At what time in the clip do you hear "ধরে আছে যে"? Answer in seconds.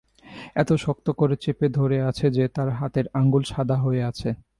1.69-2.43